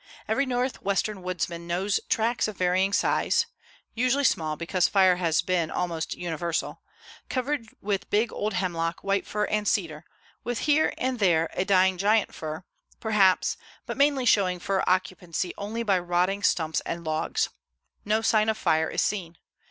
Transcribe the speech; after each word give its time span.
Every 0.27 0.47
Northwestern 0.47 1.21
woodsman 1.21 1.67
knows 1.67 1.99
tracts 2.09 2.47
of 2.47 2.57
varying 2.57 2.91
size 2.91 3.45
(usually 3.93 4.23
small 4.23 4.55
because 4.55 4.87
fire 4.87 5.17
has 5.17 5.43
been 5.43 5.69
almost 5.69 6.15
universal) 6.15 6.81
covered 7.29 7.67
with 7.81 8.09
big 8.09 8.33
old 8.33 8.53
hemlock, 8.55 9.01
white 9.03 9.27
fir 9.27 9.45
and 9.45 9.67
cedar, 9.67 10.03
with 10.43 10.61
here 10.61 10.91
and 10.97 11.19
there 11.19 11.51
a 11.53 11.65
dying 11.65 11.99
giant 11.99 12.33
fir, 12.33 12.63
perhaps, 12.99 13.57
but 13.85 13.95
mainly 13.95 14.25
showing 14.25 14.57
fir 14.57 14.83
occupancy 14.87 15.53
only 15.55 15.83
by 15.83 15.99
rotting 15.99 16.41
stumps 16.41 16.79
and 16.83 17.03
logs. 17.03 17.49
No 18.03 18.23
sign 18.23 18.49
of 18.49 18.57
fire 18.57 18.89
is 18.89 19.03
seen. 19.03 19.37